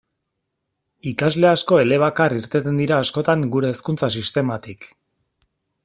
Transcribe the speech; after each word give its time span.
Ikasle 1.11 1.49
asko 1.49 1.77
elebakar 1.83 2.35
irteten 2.39 2.81
dira 2.83 2.99
askotan 3.05 3.45
gure 3.57 3.71
hezkuntza 3.75 4.11
sistematik. 4.23 4.91